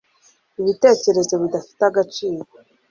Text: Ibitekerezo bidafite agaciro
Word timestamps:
Ibitekerezo 0.59 1.33
bidafite 1.41 1.81
agaciro 1.89 2.41